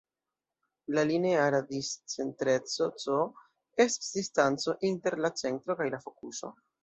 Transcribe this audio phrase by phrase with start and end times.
[0.93, 3.19] La lineara discentreco "c"
[3.85, 6.53] estas distanco inter la centro kaj la fokuso.